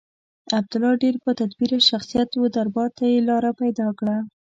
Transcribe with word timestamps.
عبدالله 0.57 0.93
ډېر 1.03 1.15
با 1.23 1.31
تدبیره 1.41 1.77
شخصیت 1.89 2.29
و 2.35 2.43
دربار 2.55 2.89
ته 2.97 3.03
یې 3.11 3.19
لاره 3.29 3.51
پیدا 3.61 3.87
کړه. 3.99 4.17